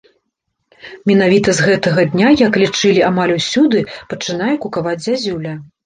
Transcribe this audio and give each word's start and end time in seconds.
Менавіта 1.11 1.49
з 1.59 1.67
гэтага 1.67 2.07
дня, 2.15 2.29
як 2.47 2.59
лічылі 2.65 3.07
амаль 3.13 3.37
усюды, 3.39 3.87
пачынае 4.15 4.53
кукаваць 4.69 5.01
зязюля. 5.09 5.53